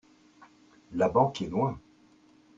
La 0.93 1.09
banque 1.09 1.43
est 1.43 1.49
loin? 1.49 1.79